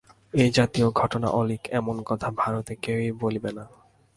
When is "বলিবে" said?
3.11-3.51